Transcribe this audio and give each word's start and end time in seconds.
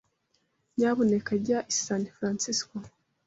Nyamuneka 0.77 1.33
jya 1.45 1.59
i 1.73 1.73
San 1.85 2.03
Francisco. 2.15 2.75